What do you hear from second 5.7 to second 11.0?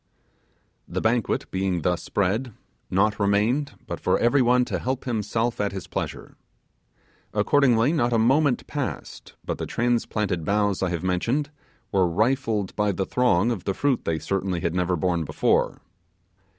his pleasure. Accordingly not a moment passed but the transplanted boughs I